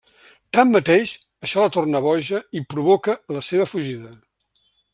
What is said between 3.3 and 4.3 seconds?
la seva fugida.